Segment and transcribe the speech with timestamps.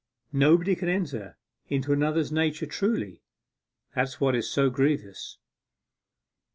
[0.33, 3.21] Nobody can enter into another's nature truly,
[3.93, 5.37] that's what is so grievous.